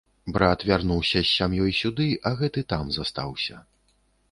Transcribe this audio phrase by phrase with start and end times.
[0.35, 3.63] Брат вярнуўся з сям'ёй сюды, а гэты там застаўся.